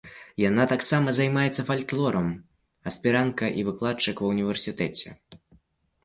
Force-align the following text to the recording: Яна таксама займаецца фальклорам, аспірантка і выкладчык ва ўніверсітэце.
Яна 0.49 0.63
таксама 0.69 1.11
займаецца 1.17 1.65
фальклорам, 1.67 2.27
аспірантка 2.91 3.45
і 3.59 3.65
выкладчык 3.67 4.15
ва 4.25 4.31
ўніверсітэце. 4.33 5.13